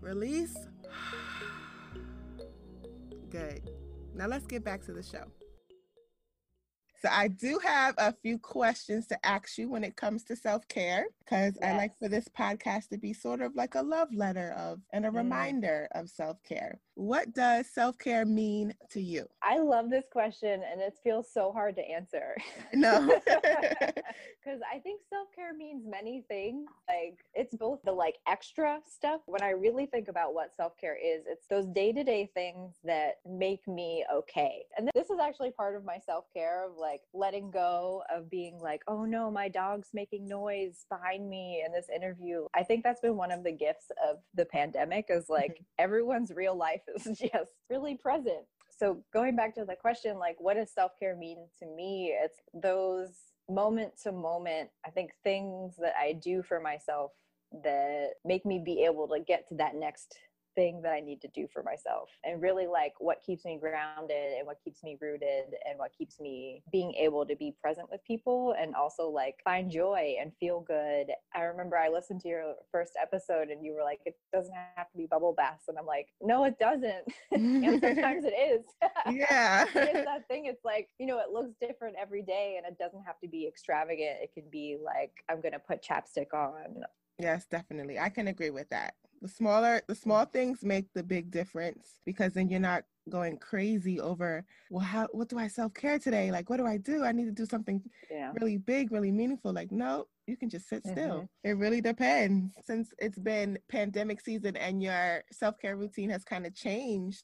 Release. 0.01 0.57
Good. 3.29 3.69
Now 4.15 4.27
let's 4.27 4.45
get 4.45 4.63
back 4.63 4.83
to 4.85 4.93
the 4.93 5.03
show. 5.03 5.25
So 7.03 7.09
I 7.11 7.27
do 7.27 7.59
have 7.61 7.95
a 7.97 8.13
few 8.13 8.39
questions 8.39 9.07
to 9.07 9.25
ask 9.25 9.57
you 9.57 9.69
when 9.69 9.83
it 9.83 9.97
comes 9.97 10.23
to 10.25 10.37
self-care 10.37 11.07
because 11.19 11.57
yes. 11.59 11.73
I 11.73 11.77
like 11.77 11.97
for 11.97 12.07
this 12.07 12.29
podcast 12.29 12.87
to 12.89 12.97
be 12.97 13.11
sort 13.11 13.41
of 13.41 13.55
like 13.55 13.75
a 13.75 13.81
love 13.81 14.07
letter 14.13 14.55
of 14.57 14.79
and 14.93 15.05
a 15.05 15.09
mm. 15.09 15.17
reminder 15.17 15.89
of 15.93 16.09
self-care. 16.09 16.79
What 16.95 17.33
does 17.33 17.67
self-care 17.67 18.25
mean 18.25 18.73
to 18.91 19.01
you? 19.01 19.27
I 19.41 19.57
love 19.57 19.89
this 19.89 20.05
question 20.11 20.61
and 20.71 20.79
it 20.79 20.93
feels 21.03 21.27
so 21.31 21.51
hard 21.51 21.75
to 21.77 21.81
answer. 21.81 22.35
No. 22.73 23.07
Cuz 24.43 24.59
I 24.71 24.79
think 24.79 25.01
self-care 25.09 25.53
means 25.53 25.85
many 25.87 26.21
things. 26.27 26.69
Like 26.87 27.25
it's 27.33 27.55
both 27.55 27.81
the 27.83 27.91
like 27.91 28.17
extra 28.27 28.79
stuff. 28.85 29.21
When 29.25 29.41
I 29.41 29.49
really 29.49 29.87
think 29.87 30.07
about 30.07 30.33
what 30.35 30.55
self-care 30.55 30.95
is, 30.95 31.23
it's 31.25 31.47
those 31.47 31.65
day-to-day 31.67 32.29
things 32.33 32.79
that 32.83 33.19
make 33.25 33.67
me 33.67 34.05
okay. 34.13 34.65
And 34.77 34.89
this 34.93 35.09
is 35.09 35.19
actually 35.19 35.51
part 35.51 35.75
of 35.75 35.83
my 35.83 35.97
self-care 35.97 36.65
of 36.65 36.77
like 36.77 37.01
letting 37.13 37.49
go 37.49 38.03
of 38.13 38.29
being 38.29 38.59
like, 38.59 38.83
"Oh 38.87 39.05
no, 39.05 39.31
my 39.31 39.49
dog's 39.49 39.89
making 39.93 40.27
noise 40.27 40.85
behind 40.89 41.27
me 41.29 41.63
in 41.65 41.71
this 41.71 41.89
interview." 41.89 42.47
I 42.53 42.63
think 42.63 42.83
that's 42.83 43.01
been 43.01 43.17
one 43.17 43.31
of 43.31 43.43
the 43.43 43.51
gifts 43.51 43.91
of 44.07 44.17
the 44.35 44.45
pandemic 44.45 45.07
is 45.09 45.29
like 45.29 45.53
mm-hmm. 45.53 45.63
everyone's 45.79 46.31
real 46.31 46.55
life 46.55 46.82
is 46.87 47.03
just 47.19 47.51
really 47.69 47.97
present. 47.97 48.45
So 48.69 49.03
going 49.13 49.35
back 49.35 49.55
to 49.55 49.65
the 49.65 49.75
question, 49.75 50.17
like, 50.17 50.35
what 50.39 50.55
does 50.55 50.73
self 50.73 50.91
care 50.99 51.15
mean 51.15 51.47
to 51.59 51.65
me? 51.65 52.15
It's 52.23 52.39
those 52.53 53.11
moment 53.49 53.93
to 54.03 54.11
moment, 54.11 54.69
I 54.85 54.89
think 54.89 55.11
things 55.23 55.75
that 55.77 55.93
I 55.99 56.13
do 56.13 56.43
for 56.43 56.59
myself 56.59 57.11
that 57.63 58.11
make 58.25 58.45
me 58.45 58.61
be 58.63 58.83
able 58.83 59.07
to 59.09 59.19
get 59.19 59.47
to 59.49 59.55
that 59.55 59.75
next 59.75 60.17
thing 60.55 60.81
that 60.81 60.91
I 60.91 60.99
need 60.99 61.21
to 61.21 61.27
do 61.29 61.47
for 61.51 61.63
myself 61.63 62.09
and 62.23 62.41
really 62.41 62.67
like 62.67 62.93
what 62.99 63.21
keeps 63.21 63.45
me 63.45 63.57
grounded 63.59 64.33
and 64.37 64.45
what 64.45 64.57
keeps 64.63 64.83
me 64.83 64.97
rooted 65.01 65.55
and 65.67 65.77
what 65.77 65.91
keeps 65.97 66.19
me 66.19 66.63
being 66.71 66.93
able 66.93 67.25
to 67.25 67.35
be 67.35 67.55
present 67.61 67.89
with 67.91 68.03
people 68.03 68.55
and 68.59 68.75
also 68.75 69.09
like 69.09 69.35
find 69.43 69.71
joy 69.71 70.15
and 70.19 70.31
feel 70.39 70.61
good. 70.61 71.07
I 71.35 71.41
remember 71.41 71.77
I 71.77 71.89
listened 71.89 72.21
to 72.21 72.27
your 72.27 72.55
first 72.71 72.93
episode 73.01 73.49
and 73.49 73.63
you 73.63 73.73
were 73.73 73.83
like, 73.83 73.99
it 74.05 74.17
doesn't 74.31 74.53
have 74.75 74.89
to 74.91 74.97
be 74.97 75.05
bubble 75.05 75.33
baths. 75.33 75.65
And 75.67 75.77
I'm 75.77 75.85
like, 75.85 76.09
no, 76.21 76.43
it 76.45 76.57
doesn't. 76.59 77.07
and 77.31 77.81
sometimes 77.81 78.25
it 78.25 78.33
is. 78.33 78.63
Yeah. 79.05 79.65
it's 79.65 79.73
that 80.05 80.27
thing. 80.27 80.45
It's 80.45 80.63
like, 80.63 80.89
you 80.97 81.05
know, 81.05 81.19
it 81.19 81.31
looks 81.31 81.53
different 81.59 81.95
every 82.01 82.21
day 82.21 82.55
and 82.57 82.65
it 82.65 82.77
doesn't 82.79 83.03
have 83.05 83.19
to 83.19 83.27
be 83.27 83.47
extravagant. 83.47 84.17
It 84.21 84.33
can 84.33 84.43
be 84.49 84.77
like, 84.83 85.11
I'm 85.29 85.41
going 85.41 85.51
to 85.53 85.59
put 85.59 85.83
chapstick 85.83 86.33
on. 86.33 86.83
Yes, 87.19 87.45
definitely. 87.45 87.99
I 87.99 88.09
can 88.09 88.27
agree 88.27 88.49
with 88.49 88.69
that 88.69 88.95
the 89.23 89.29
smaller 89.29 89.81
the 89.87 89.95
small 89.95 90.25
things 90.25 90.63
make 90.63 90.85
the 90.93 91.01
big 91.01 91.31
difference 91.31 92.01
because 92.05 92.33
then 92.33 92.49
you're 92.49 92.59
not 92.59 92.83
going 93.09 93.37
crazy 93.37 93.99
over 93.99 94.45
well 94.69 94.83
how 94.83 95.07
what 95.13 95.29
do 95.29 95.39
i 95.39 95.47
self-care 95.47 95.97
today? 95.97 96.29
Like 96.29 96.49
what 96.49 96.57
do 96.57 96.67
i 96.67 96.77
do? 96.77 97.05
I 97.05 97.13
need 97.13 97.25
to 97.25 97.31
do 97.31 97.45
something 97.45 97.81
yeah. 98.11 98.31
really 98.39 98.57
big 98.57 98.91
really 98.91 99.11
meaningful. 99.11 99.53
Like 99.53 99.71
no 99.71 100.07
you 100.27 100.35
can 100.35 100.49
just 100.49 100.67
sit 100.67 100.85
still. 100.85 101.15
Mm-hmm. 101.15 101.49
it 101.49 101.53
really 101.53 101.79
depends. 101.79 102.53
Since 102.65 102.93
it's 102.99 103.17
been 103.17 103.57
pandemic 103.69 104.19
season 104.19 104.57
and 104.57 104.83
your 104.83 105.23
self-care 105.31 105.77
routine 105.77 106.09
has 106.09 106.25
kind 106.25 106.45
of 106.45 106.53
changed 106.53 107.23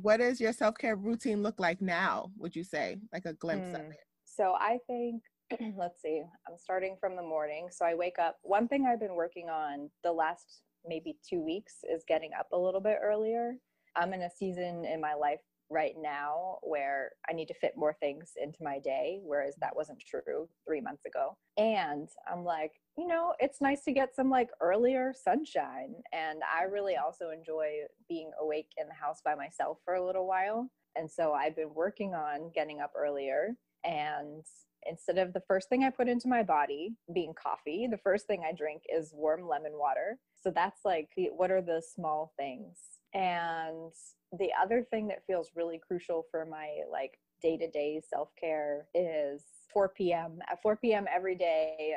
what 0.00 0.18
does 0.18 0.40
your 0.40 0.52
self-care 0.52 0.96
routine 0.96 1.42
look 1.42 1.58
like 1.58 1.82
now 1.82 2.30
would 2.38 2.54
you 2.54 2.64
say? 2.64 2.98
Like 3.12 3.26
a 3.26 3.34
glimpse 3.34 3.68
mm. 3.68 3.84
of 3.84 3.90
it. 3.90 4.06
So 4.24 4.54
i 4.60 4.78
think 4.86 5.22
let's 5.76 6.00
see 6.00 6.22
i'm 6.48 6.56
starting 6.56 6.96
from 7.00 7.16
the 7.16 7.22
morning. 7.22 7.66
So 7.72 7.84
i 7.84 7.96
wake 7.96 8.20
up 8.20 8.36
one 8.42 8.68
thing 8.68 8.86
i've 8.86 9.00
been 9.00 9.16
working 9.16 9.48
on 9.48 9.90
the 10.04 10.12
last 10.12 10.62
maybe 10.86 11.16
two 11.28 11.40
weeks 11.40 11.76
is 11.92 12.04
getting 12.06 12.30
up 12.38 12.48
a 12.52 12.58
little 12.58 12.80
bit 12.80 12.98
earlier. 13.02 13.54
I'm 13.96 14.12
in 14.14 14.22
a 14.22 14.30
season 14.30 14.84
in 14.84 15.00
my 15.00 15.14
life 15.14 15.40
right 15.72 15.94
now 15.98 16.58
where 16.62 17.12
I 17.28 17.32
need 17.32 17.48
to 17.48 17.54
fit 17.54 17.72
more 17.76 17.94
things 17.98 18.32
into 18.40 18.62
my 18.62 18.78
day, 18.78 19.20
whereas 19.22 19.54
that 19.60 19.74
wasn't 19.74 20.02
true 20.06 20.48
three 20.66 20.80
months 20.80 21.04
ago. 21.06 21.36
And 21.56 22.08
I'm 22.30 22.44
like, 22.44 22.72
you 22.98 23.06
know, 23.06 23.34
it's 23.38 23.60
nice 23.60 23.82
to 23.84 23.92
get 23.92 24.14
some 24.14 24.28
like 24.28 24.50
earlier 24.60 25.14
sunshine. 25.14 25.94
And 26.12 26.40
I 26.42 26.64
really 26.64 26.96
also 26.96 27.30
enjoy 27.30 27.80
being 28.08 28.30
awake 28.40 28.68
in 28.76 28.86
the 28.86 28.94
house 28.94 29.20
by 29.24 29.34
myself 29.34 29.78
for 29.84 29.94
a 29.94 30.04
little 30.04 30.26
while. 30.26 30.70
And 30.96 31.10
so 31.10 31.32
I've 31.32 31.56
been 31.56 31.74
working 31.74 32.14
on 32.14 32.50
getting 32.54 32.80
up 32.80 32.92
earlier 32.96 33.56
and 33.84 34.44
instead 34.86 35.18
of 35.18 35.32
the 35.32 35.42
first 35.46 35.68
thing 35.68 35.84
I 35.84 35.90
put 35.90 36.08
into 36.08 36.28
my 36.28 36.42
body 36.42 36.94
being 37.14 37.34
coffee, 37.34 37.86
the 37.90 37.98
first 37.98 38.26
thing 38.26 38.42
I 38.46 38.52
drink 38.52 38.82
is 38.94 39.12
warm 39.14 39.48
lemon 39.48 39.72
water. 39.74 40.18
So 40.42 40.50
that's 40.50 40.80
like, 40.84 41.10
what 41.36 41.50
are 41.50 41.62
the 41.62 41.82
small 41.94 42.32
things? 42.36 42.78
And 43.14 43.92
the 44.38 44.50
other 44.60 44.86
thing 44.90 45.08
that 45.08 45.26
feels 45.26 45.50
really 45.54 45.80
crucial 45.86 46.26
for 46.30 46.44
my 46.46 46.68
like 46.90 47.18
day 47.42 47.56
to 47.58 47.70
day 47.70 48.00
self 48.08 48.30
care 48.40 48.86
is 48.94 49.44
4 49.72 49.90
p.m. 49.90 50.38
At 50.50 50.62
4 50.62 50.76
p.m. 50.76 51.06
every 51.14 51.36
day, 51.36 51.94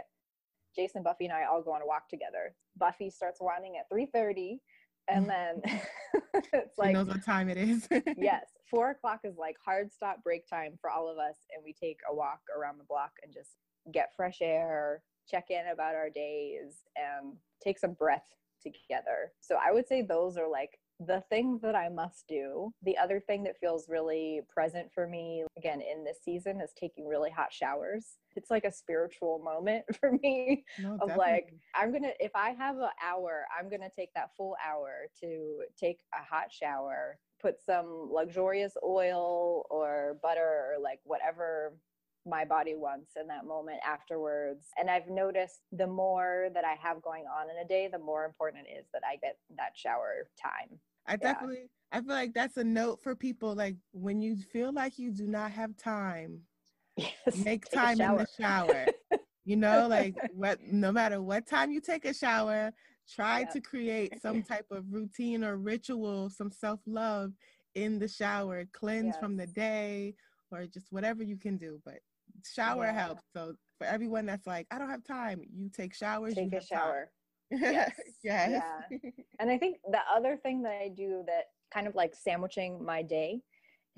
Jason, 0.75 1.03
Buffy, 1.03 1.25
and 1.25 1.33
I 1.33 1.45
all 1.45 1.63
go 1.63 1.71
on 1.71 1.81
a 1.81 1.87
walk 1.87 2.09
together. 2.09 2.53
Buffy 2.77 3.09
starts 3.09 3.39
wanting 3.39 3.75
at 3.77 3.89
3:30, 3.89 4.59
and 5.07 5.29
then 5.29 5.61
it's 6.53 6.77
like 6.77 6.89
she 6.89 6.93
knows 6.93 7.07
what 7.07 7.23
time 7.23 7.49
it 7.49 7.57
is. 7.57 7.87
yes, 8.17 8.45
four 8.69 8.91
o'clock 8.91 9.21
is 9.23 9.37
like 9.37 9.55
hard 9.63 9.91
stop 9.91 10.23
break 10.23 10.47
time 10.47 10.77
for 10.79 10.89
all 10.89 11.09
of 11.09 11.17
us, 11.17 11.35
and 11.55 11.63
we 11.63 11.73
take 11.73 11.99
a 12.09 12.15
walk 12.15 12.41
around 12.57 12.77
the 12.77 12.83
block 12.85 13.11
and 13.23 13.33
just 13.33 13.51
get 13.93 14.13
fresh 14.15 14.39
air, 14.41 15.01
check 15.29 15.45
in 15.49 15.67
about 15.71 15.95
our 15.95 16.09
days, 16.09 16.83
and 16.95 17.35
take 17.63 17.79
some 17.79 17.93
breath 17.93 18.25
together. 18.61 19.31
So 19.41 19.57
I 19.63 19.71
would 19.71 19.87
say 19.87 20.01
those 20.01 20.37
are 20.37 20.49
like 20.49 20.79
the 20.99 21.23
thing 21.29 21.59
that 21.61 21.75
I 21.75 21.89
must 21.89 22.27
do. 22.27 22.73
The 22.83 22.97
other 22.97 23.19
thing 23.19 23.43
that 23.43 23.59
feels 23.59 23.89
really 23.89 24.41
present 24.49 24.91
for 24.93 25.07
me, 25.07 25.43
again, 25.57 25.81
in 25.81 26.03
this 26.03 26.19
season, 26.23 26.61
is 26.61 26.71
taking 26.79 27.07
really 27.07 27.29
hot 27.29 27.51
showers. 27.51 28.17
It's 28.35 28.49
like 28.49 28.65
a 28.65 28.71
spiritual 28.71 29.39
moment 29.43 29.85
for 29.99 30.11
me 30.11 30.63
no, 30.79 30.93
of 30.93 31.09
definitely. 31.09 31.17
like, 31.17 31.53
I'm 31.75 31.91
gonna, 31.91 32.11
if 32.19 32.31
I 32.35 32.51
have 32.51 32.77
an 32.77 32.89
hour, 33.03 33.45
I'm 33.57 33.69
gonna 33.69 33.89
take 33.95 34.13
that 34.15 34.31
full 34.37 34.55
hour 34.65 35.07
to 35.21 35.63
take 35.77 35.99
a 36.13 36.23
hot 36.23 36.51
shower, 36.51 37.17
put 37.41 37.61
some 37.61 38.09
luxurious 38.11 38.73
oil 38.83 39.65
or 39.69 40.17
butter 40.21 40.73
or 40.75 40.81
like 40.81 40.99
whatever 41.03 41.73
my 42.25 42.43
body 42.43 42.75
wants 42.75 43.11
in 43.19 43.27
that 43.27 43.45
moment 43.45 43.79
afterwards. 43.87 44.67
And 44.77 44.89
I've 44.89 45.07
noticed 45.07 45.61
the 45.71 45.87
more 45.87 46.47
that 46.53 46.63
I 46.65 46.75
have 46.81 47.01
going 47.01 47.25
on 47.25 47.49
in 47.49 47.63
a 47.63 47.67
day, 47.67 47.87
the 47.91 47.99
more 47.99 48.25
important 48.25 48.65
it 48.67 48.79
is 48.79 48.85
that 48.93 49.03
I 49.07 49.17
get 49.17 49.37
that 49.57 49.71
shower 49.75 50.27
time. 50.41 50.79
I 51.07 51.17
definitely, 51.17 51.67
yeah. 51.91 51.99
I 51.99 52.01
feel 52.01 52.15
like 52.15 52.33
that's 52.33 52.57
a 52.57 52.63
note 52.63 53.01
for 53.01 53.15
people. 53.15 53.53
Like 53.53 53.75
when 53.91 54.21
you 54.21 54.37
feel 54.37 54.73
like 54.73 54.97
you 54.97 55.11
do 55.11 55.27
not 55.27 55.51
have 55.51 55.77
time, 55.77 56.39
yes, 56.97 57.37
make 57.43 57.69
time 57.69 58.01
in 58.01 58.17
the 58.17 58.27
shower. 58.37 58.87
you 59.45 59.55
know, 59.55 59.87
like 59.87 60.15
what, 60.33 60.59
no 60.63 60.91
matter 60.91 61.21
what 61.21 61.47
time 61.47 61.71
you 61.71 61.79
take 61.79 62.05
a 62.05 62.13
shower, 62.13 62.71
try 63.13 63.41
yeah. 63.41 63.49
to 63.49 63.61
create 63.61 64.19
some 64.21 64.41
type 64.41 64.65
of 64.71 64.85
routine 64.91 65.43
or 65.43 65.57
ritual, 65.57 66.31
some 66.31 66.51
self 66.51 66.79
love 66.87 67.33
in 67.75 67.99
the 67.99 68.07
shower, 68.07 68.65
cleanse 68.73 69.13
yes. 69.13 69.17
from 69.19 69.37
the 69.37 69.47
day 69.47 70.15
or 70.51 70.65
just 70.65 70.91
whatever 70.91 71.23
you 71.23 71.37
can 71.37 71.57
do. 71.57 71.79
But 71.85 71.99
shower 72.53 72.85
yeah. 72.85 72.93
helps. 72.93 73.23
So 73.35 73.53
for 73.77 73.87
everyone 73.87 74.25
that's 74.25 74.47
like, 74.47 74.67
I 74.71 74.77
don't 74.77 74.89
have 74.89 75.03
time, 75.03 75.41
you 75.53 75.69
take 75.69 75.93
showers. 75.93 76.35
Take 76.35 76.53
a 76.53 76.63
shower. 76.63 77.09
yes. 77.51 77.91
yes. 78.23 78.61
Yeah. 78.91 78.99
And 79.39 79.51
I 79.51 79.57
think 79.57 79.77
the 79.89 79.99
other 80.15 80.37
thing 80.37 80.63
that 80.63 80.79
I 80.81 80.89
do 80.89 81.23
that 81.27 81.45
kind 81.73 81.87
of 81.87 81.95
like 81.95 82.13
sandwiching 82.15 82.83
my 82.83 83.01
day 83.01 83.41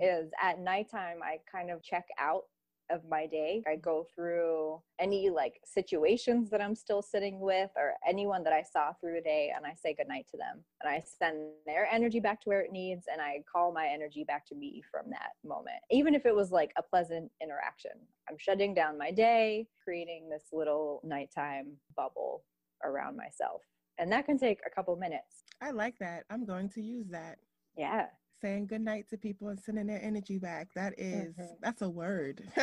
mm-hmm. 0.01 0.25
is 0.25 0.31
at 0.41 0.59
nighttime 0.59 1.17
I 1.23 1.37
kind 1.49 1.71
of 1.71 1.83
check 1.83 2.05
out 2.19 2.43
of 2.89 3.01
my 3.09 3.25
day. 3.25 3.63
I 3.67 3.75
go 3.75 4.05
through 4.13 4.81
any 4.99 5.29
like 5.29 5.59
situations 5.65 6.49
that 6.49 6.61
I'm 6.61 6.75
still 6.75 7.01
sitting 7.01 7.39
with 7.39 7.69
or 7.75 7.93
anyone 8.07 8.43
that 8.43 8.53
I 8.53 8.63
saw 8.63 8.93
through 8.93 9.15
the 9.15 9.21
day 9.21 9.51
and 9.55 9.65
I 9.65 9.73
say 9.75 9.93
goodnight 9.93 10.27
to 10.31 10.37
them. 10.37 10.63
And 10.81 10.91
I 10.91 11.03
send 11.05 11.37
their 11.65 11.87
energy 11.91 12.19
back 12.19 12.41
to 12.41 12.49
where 12.49 12.61
it 12.61 12.71
needs 12.71 13.05
and 13.11 13.21
I 13.21 13.43
call 13.51 13.73
my 13.73 13.87
energy 13.87 14.23
back 14.23 14.45
to 14.47 14.55
me 14.55 14.81
from 14.89 15.09
that 15.11 15.31
moment. 15.45 15.77
Even 15.91 16.15
if 16.15 16.25
it 16.25 16.35
was 16.35 16.51
like 16.51 16.71
a 16.77 16.83
pleasant 16.83 17.31
interaction. 17.41 17.91
I'm 18.29 18.37
shutting 18.37 18.73
down 18.73 18.97
my 18.97 19.11
day, 19.11 19.67
creating 19.83 20.29
this 20.29 20.43
little 20.51 21.01
nighttime 21.03 21.77
bubble 21.95 22.43
around 22.83 23.15
myself. 23.15 23.61
And 23.99 24.11
that 24.11 24.25
can 24.25 24.37
take 24.37 24.59
a 24.65 24.69
couple 24.69 24.95
minutes. 24.95 25.43
I 25.61 25.71
like 25.71 25.97
that. 25.99 26.25
I'm 26.29 26.45
going 26.45 26.69
to 26.69 26.81
use 26.81 27.07
that. 27.09 27.37
Yeah 27.75 28.07
saying 28.41 28.67
good 28.67 28.81
night 28.81 29.07
to 29.09 29.17
people 29.17 29.49
and 29.49 29.59
sending 29.59 29.87
their 29.87 30.01
energy 30.03 30.37
back. 30.37 30.69
That 30.75 30.93
is, 30.97 31.33
mm-hmm. 31.35 31.53
that's 31.61 31.81
a 31.81 31.89
word. 31.89 32.43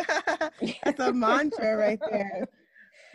that's 0.85 1.01
a 1.01 1.13
mantra 1.13 1.77
right 1.77 2.01
there. 2.11 2.49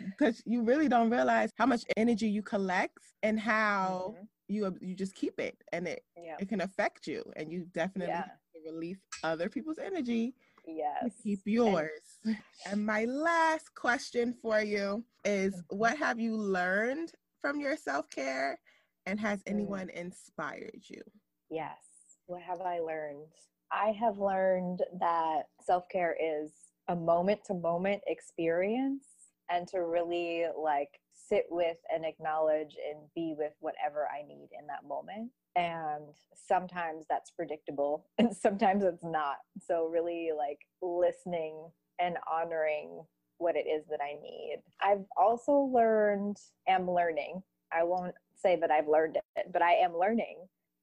Because 0.00 0.42
you 0.46 0.62
really 0.62 0.88
don't 0.88 1.10
realize 1.10 1.50
how 1.56 1.66
much 1.66 1.84
energy 1.96 2.28
you 2.28 2.42
collect 2.42 2.98
and 3.22 3.38
how 3.38 4.14
mm-hmm. 4.14 4.24
you 4.48 4.76
you 4.80 4.94
just 4.94 5.14
keep 5.14 5.38
it, 5.38 5.62
and 5.72 5.86
it 5.86 6.04
yeah. 6.16 6.36
it 6.38 6.48
can 6.48 6.62
affect 6.62 7.06
you, 7.06 7.22
and 7.36 7.52
you 7.52 7.66
definitely 7.74 8.14
yeah. 8.14 8.24
release 8.64 8.98
other 9.22 9.50
people's 9.50 9.78
energy. 9.78 10.34
Yes, 10.66 11.12
keep 11.22 11.40
yours. 11.44 12.00
And, 12.24 12.38
and 12.70 12.86
my 12.86 13.04
last 13.04 13.74
question 13.74 14.34
for 14.40 14.62
you 14.62 15.04
is: 15.26 15.52
mm-hmm. 15.54 15.76
What 15.76 15.98
have 15.98 16.18
you 16.18 16.34
learned 16.34 17.12
from 17.42 17.60
your 17.60 17.76
self 17.76 18.08
care, 18.08 18.58
and 19.04 19.20
has 19.20 19.40
mm. 19.40 19.50
anyone 19.50 19.90
inspired 19.90 20.80
you? 20.88 21.02
Yes 21.50 21.89
what 22.30 22.42
have 22.42 22.60
I 22.60 22.78
learned? 22.78 23.26
I 23.72 23.92
have 24.00 24.18
learned 24.18 24.80
that 25.00 25.42
self 25.60 25.88
care 25.88 26.16
is 26.20 26.52
a 26.88 26.94
moment 26.94 27.40
to 27.46 27.54
moment 27.54 28.02
experience 28.06 29.04
and 29.50 29.66
to 29.68 29.80
really 29.80 30.44
like 30.56 31.00
sit 31.12 31.46
with 31.50 31.76
and 31.92 32.04
acknowledge 32.04 32.76
and 32.88 33.00
be 33.14 33.34
with 33.36 33.52
whatever 33.58 34.06
I 34.08 34.22
need 34.26 34.48
in 34.58 34.66
that 34.68 34.88
moment. 34.88 35.30
And 35.56 36.14
sometimes 36.34 37.04
that's 37.10 37.32
predictable 37.32 38.06
and 38.18 38.34
sometimes 38.34 38.84
it's 38.84 39.04
not. 39.04 39.38
So, 39.60 39.86
really, 39.86 40.30
like 40.36 40.60
listening 40.80 41.68
and 41.98 42.16
honoring 42.32 43.02
what 43.38 43.56
it 43.56 43.66
is 43.66 43.84
that 43.90 44.00
I 44.00 44.20
need. 44.22 44.58
I've 44.80 45.04
also 45.16 45.52
learned, 45.52 46.36
am 46.68 46.88
learning. 46.88 47.42
I 47.72 47.82
won't 47.82 48.14
say 48.36 48.56
that 48.56 48.70
I've 48.70 48.88
learned 48.88 49.16
it, 49.16 49.46
but 49.52 49.62
I 49.62 49.72
am 49.72 49.96
learning 49.98 50.36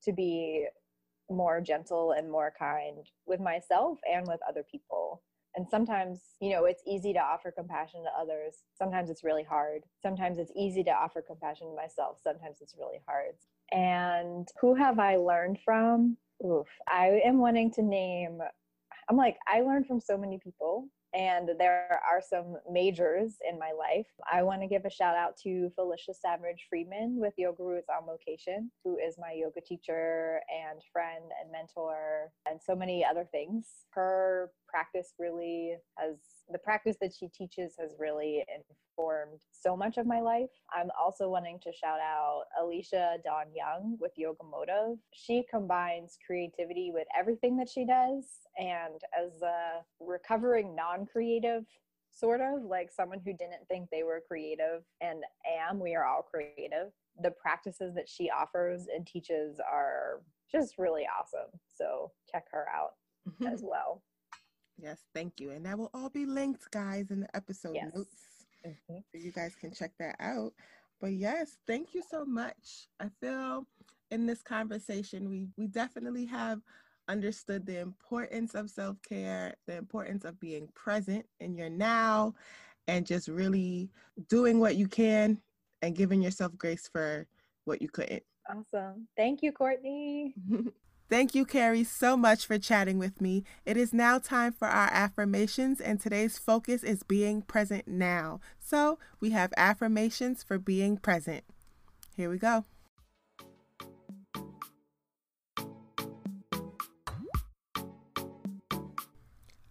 to 0.04 0.12
be 0.12 0.68
more 1.30 1.62
gentle 1.62 2.12
and 2.12 2.32
more 2.32 2.54
kind 2.58 3.06
with 3.26 3.40
myself 3.40 4.00
and 4.12 4.28
with 4.28 4.40
other 4.48 4.64
people. 4.70 5.22
And 5.56 5.68
sometimes, 5.70 6.22
you 6.40 6.52
know, 6.52 6.66
it's 6.66 6.84
easy 6.86 7.14
to 7.14 7.20
offer 7.20 7.52
compassion 7.52 8.04
to 8.04 8.20
others. 8.20 8.58
Sometimes 8.78 9.10
it's 9.10 9.24
really 9.24 9.44
hard. 9.44 9.82
Sometimes 10.04 10.38
it's 10.38 10.52
easy 10.56 10.84
to 10.84 10.92
offer 10.92 11.22
compassion 11.22 11.68
to 11.68 11.76
myself. 11.76 12.20
Sometimes 12.24 12.58
it's 12.62 12.76
really 12.78 13.00
hard. 13.08 13.34
And 13.72 14.48
who 14.62 14.76
have 14.76 15.00
I 15.00 15.16
learned 15.16 15.58
from? 15.66 16.18
Oof. 16.46 16.68
I 16.88 17.22
am 17.26 17.40
wanting 17.40 17.72
to 17.72 17.82
name, 17.82 18.40
I'm 19.10 19.18
like, 19.18 19.38
I 19.48 19.62
learned 19.62 19.88
from 19.88 20.00
so 20.00 20.18
many 20.18 20.38
people 20.38 20.88
and 21.14 21.50
there 21.58 22.02
are 22.10 22.22
some 22.22 22.58
majors 22.70 23.36
in 23.50 23.58
my 23.58 23.72
life. 23.72 24.08
I 24.32 24.44
want 24.44 24.62
to 24.62 24.68
give 24.68 24.86
a 24.86 24.90
shout 24.90 25.16
out 25.16 25.38
to 25.44 25.72
Felicia 25.76 26.14
Savage 26.14 26.68
Friedman 26.70 27.18
with 27.20 27.34
Yoga 27.38 27.64
Roots 27.64 27.88
on 27.90 28.08
Location, 28.08 28.72
who 28.84 28.98
is 28.98 29.16
my 29.18 29.32
yoga 29.32 29.62
teacher 29.62 30.42
and 30.50 30.82
friend 30.92 31.24
and 31.42 31.52
mentor, 31.52 32.32
and 32.50 32.60
so 32.62 32.76
many 32.76 33.06
other 33.06 33.28
things. 33.32 33.68
Her 33.92 34.52
practice 34.68 35.14
really 35.18 35.76
has 35.98 36.18
the 36.52 36.58
practice 36.60 36.98
that 37.02 37.14
she 37.18 37.28
teaches 37.28 37.74
has 37.80 37.92
really 38.00 38.44
informed 38.50 39.40
so 39.52 39.76
much 39.76 39.98
of 39.98 40.06
my 40.06 40.22
life. 40.22 40.50
I'm 40.74 40.90
also 41.00 41.30
wanting 41.30 41.60
to 41.64 41.72
shout 41.74 42.00
out 42.00 42.44
Alecia 42.62 43.22
Dawn 43.24 43.48
Young 43.54 43.98
with 44.00 44.12
Yoga 44.16 44.44
Motif. 44.44 45.00
She 45.14 45.44
combines 45.50 46.18
creativity 46.26 46.92
with 46.94 47.08
everything 47.18 47.58
that 47.58 47.70
she 47.70 47.86
does. 47.86 48.26
And 48.58 49.02
as 49.18 49.42
a 49.42 49.84
recovering 50.00 50.76
non 50.76 51.06
creative, 51.06 51.66
sort 52.12 52.42
of 52.42 52.64
like 52.64 52.92
someone 52.92 53.20
who 53.20 53.34
didn't 53.34 53.68
think 53.68 53.90
they 53.90 54.04
were 54.04 54.24
creative 54.28 54.84
and 55.02 55.24
am, 55.46 55.80
we 55.80 55.96
are 55.96 56.06
all 56.06 56.22
creative. 56.22 56.92
The 57.22 57.32
practices 57.32 57.94
that 57.96 58.10
she 58.10 58.30
offers 58.30 58.88
and 58.94 59.06
teaches 59.06 59.60
are 59.60 60.22
just 60.52 60.78
really 60.78 61.04
awesome. 61.20 61.52
So 61.68 62.12
check 62.32 62.46
her 62.52 62.66
out 62.74 62.92
as 63.52 63.62
well. 63.64 64.02
Yes, 64.80 65.00
thank 65.14 65.40
you. 65.40 65.52
And 65.52 65.66
that 65.66 65.78
will 65.78 65.90
all 65.94 66.10
be 66.10 66.26
linked, 66.26 66.70
guys, 66.72 67.12
in 67.12 67.22
the 67.22 67.36
episode 67.36 67.76
yes. 67.76 67.92
notes. 67.94 68.46
Mm-hmm. 68.66 68.98
So 68.98 69.22
you 69.22 69.32
guys 69.32 69.56
can 69.56 69.72
check 69.72 69.92
that 70.00 70.16
out. 70.20 70.54
But 71.00 71.14
yes, 71.14 71.58
thank 71.68 71.94
you 71.94 72.04
so 72.08 72.26
much. 72.26 72.88
I 73.00 73.08
feel 73.22 73.66
in 74.12 74.26
this 74.26 74.42
conversation, 74.42 75.30
we, 75.30 75.48
we 75.58 75.68
definitely 75.68 76.26
have 76.26 76.62
understood 77.08 77.66
the 77.66 77.80
importance 77.80 78.56
of 78.56 78.70
self 78.70 78.98
care, 79.08 79.56
the 79.68 79.78
importance 79.78 80.26
of 80.26 80.40
being 80.40 80.68
present 80.74 81.26
in 81.40 81.56
your 81.56 81.70
now, 81.70 82.34
and 82.88 83.06
just 83.06 83.28
really 83.28 83.90
doing 84.30 84.60
what 84.60 84.76
you 84.76 84.88
can 84.88 85.40
and 85.82 85.96
giving 85.96 86.22
yourself 86.22 86.58
grace 86.58 86.90
for 86.92 87.28
what 87.66 87.82
you 87.82 87.90
couldn't. 87.90 88.24
Awesome. 88.50 89.08
Thank 89.16 89.42
you, 89.44 89.52
Courtney. 89.52 90.34
Thank 91.10 91.34
you, 91.34 91.46
Carrie, 91.46 91.86
so 91.86 92.18
much 92.18 92.46
for 92.46 92.60
chatting 92.60 93.00
with 93.00 93.22
me. 93.22 93.46
It 93.66 93.78
is 93.78 93.94
now 93.94 94.20
time 94.20 94.52
for 94.52 94.68
our 94.68 94.90
affirmations, 94.92 95.80
and 95.80 96.02
today's 96.02 96.38
focus 96.38 96.84
is 96.84 97.04
being 97.04 97.42
present 97.42 97.88
now. 97.88 98.42
So 98.60 99.00
we 99.22 99.30
have 99.30 99.54
affirmations 99.56 100.44
for 100.44 100.60
being 100.60 100.98
present. 100.98 101.46
Here 102.18 102.30
we 102.30 102.38
go. 102.38 102.66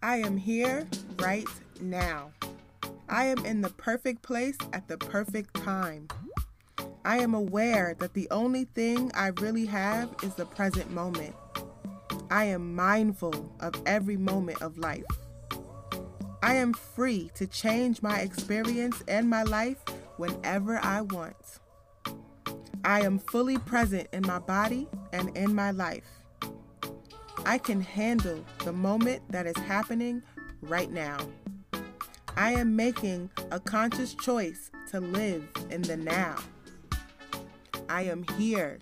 I 0.01 0.17
am 0.17 0.37
here 0.37 0.87
right 1.19 1.47
now. 1.79 2.31
I 3.07 3.25
am 3.25 3.45
in 3.45 3.61
the 3.61 3.69
perfect 3.69 4.23
place 4.23 4.57
at 4.73 4.87
the 4.87 4.97
perfect 4.97 5.53
time. 5.53 6.07
I 7.07 7.19
am 7.19 7.33
aware 7.33 7.95
that 7.99 8.13
the 8.13 8.27
only 8.31 8.65
thing 8.65 9.13
I 9.15 9.27
really 9.39 9.65
have 9.67 10.13
is 10.23 10.33
the 10.35 10.45
present 10.45 10.91
moment. 10.91 11.33
I 12.29 12.43
am 12.43 12.75
mindful 12.75 13.49
of 13.61 13.81
every 13.85 14.17
moment 14.17 14.61
of 14.61 14.77
life. 14.77 15.05
I 16.43 16.55
am 16.55 16.73
free 16.73 17.31
to 17.35 17.47
change 17.47 18.01
my 18.01 18.19
experience 18.19 19.01
and 19.07 19.29
my 19.29 19.43
life 19.43 19.77
whenever 20.17 20.79
I 20.83 20.99
want. 20.99 21.37
I 22.83 23.03
am 23.03 23.19
fully 23.19 23.57
present 23.57 24.09
in 24.11 24.27
my 24.27 24.39
body 24.39 24.89
and 25.13 25.29
in 25.37 25.55
my 25.55 25.71
life. 25.71 26.09
I 27.45 27.57
can 27.57 27.79
handle 27.79 28.43
the 28.65 28.73
moment 28.73 29.21
that 29.31 29.47
is 29.47 29.55
happening 29.55 30.23
right 30.59 30.91
now. 30.91 31.19
I 32.35 32.51
am 32.51 32.75
making 32.75 33.29
a 33.49 33.61
conscious 33.61 34.13
choice 34.13 34.71
to 34.91 34.99
live 34.99 35.47
in 35.69 35.83
the 35.83 35.95
now. 35.95 36.35
I 37.89 38.03
am 38.03 38.23
here 38.37 38.79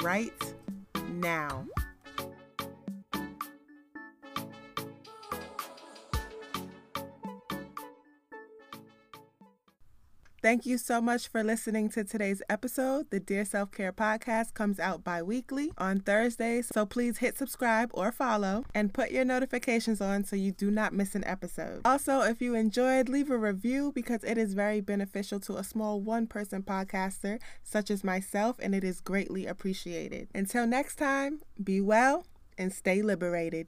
right 0.00 0.32
now. 1.08 1.66
Thank 10.46 10.64
you 10.64 10.78
so 10.78 11.00
much 11.00 11.26
for 11.26 11.42
listening 11.42 11.88
to 11.88 12.04
today's 12.04 12.40
episode. 12.48 13.10
The 13.10 13.18
Dear 13.18 13.44
Self 13.44 13.72
Care 13.72 13.92
Podcast 13.92 14.54
comes 14.54 14.78
out 14.78 15.02
bi 15.02 15.20
weekly 15.20 15.72
on 15.76 15.98
Thursdays, 15.98 16.68
so 16.72 16.86
please 16.86 17.18
hit 17.18 17.36
subscribe 17.36 17.90
or 17.92 18.12
follow 18.12 18.64
and 18.72 18.94
put 18.94 19.10
your 19.10 19.24
notifications 19.24 20.00
on 20.00 20.22
so 20.22 20.36
you 20.36 20.52
do 20.52 20.70
not 20.70 20.92
miss 20.92 21.16
an 21.16 21.24
episode. 21.24 21.80
Also, 21.84 22.20
if 22.20 22.40
you 22.40 22.54
enjoyed, 22.54 23.08
leave 23.08 23.28
a 23.28 23.36
review 23.36 23.90
because 23.92 24.22
it 24.22 24.38
is 24.38 24.54
very 24.54 24.80
beneficial 24.80 25.40
to 25.40 25.56
a 25.56 25.64
small 25.64 26.00
one 26.00 26.28
person 26.28 26.62
podcaster 26.62 27.40
such 27.64 27.90
as 27.90 28.04
myself, 28.04 28.56
and 28.60 28.72
it 28.72 28.84
is 28.84 29.00
greatly 29.00 29.46
appreciated. 29.46 30.28
Until 30.32 30.64
next 30.64 30.94
time, 30.94 31.40
be 31.60 31.80
well 31.80 32.24
and 32.56 32.72
stay 32.72 33.02
liberated. 33.02 33.66